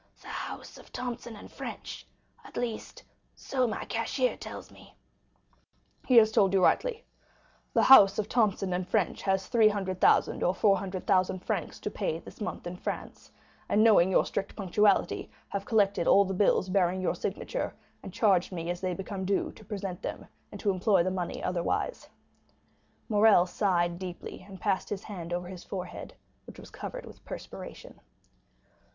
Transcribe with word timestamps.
"The 0.19 0.29
house 0.29 0.79
of 0.79 0.91
Thomson 0.91 1.35
& 1.47 1.47
French; 1.49 2.07
at 2.43 2.57
least, 2.57 3.03
so 3.35 3.67
my 3.67 3.85
cashier 3.85 4.35
tells 4.35 4.71
me." 4.71 4.95
"He 6.07 6.15
has 6.15 6.31
told 6.31 6.55
you 6.55 6.63
rightly. 6.63 7.05
The 7.75 7.83
house 7.83 8.17
of 8.17 8.27
Thomson 8.27 8.83
& 8.85 8.85
French 8.85 9.21
had 9.21 9.39
300,000 9.41 10.41
or 10.41 10.55
400,000 10.55 11.43
francs 11.45 11.79
to 11.81 11.91
pay 11.91 12.17
this 12.17 12.41
month 12.41 12.65
in 12.65 12.77
France; 12.77 13.29
and, 13.69 13.83
knowing 13.83 14.09
your 14.09 14.25
strict 14.25 14.55
punctuality, 14.55 15.29
have 15.49 15.65
collected 15.65 16.07
all 16.07 16.25
the 16.25 16.33
bills 16.33 16.67
bearing 16.67 16.99
your 17.03 17.13
signature, 17.13 17.71
and 18.01 18.11
charged 18.11 18.51
me 18.51 18.71
as 18.71 18.81
they 18.81 18.95
became 18.95 19.23
due 19.23 19.51
to 19.51 19.63
present 19.63 20.01
them, 20.01 20.25
and 20.51 20.59
to 20.61 20.71
employ 20.71 21.03
the 21.03 21.11
money 21.11 21.43
otherwise." 21.43 22.09
Morrel 23.07 23.45
sighed 23.45 23.99
deeply, 23.99 24.43
and 24.49 24.59
passed 24.59 24.89
his 24.89 25.03
hand 25.03 25.31
over 25.31 25.47
his 25.47 25.63
forehead, 25.63 26.15
which 26.47 26.57
was 26.57 26.71
covered 26.71 27.05
with 27.05 27.23
perspiration. 27.23 28.01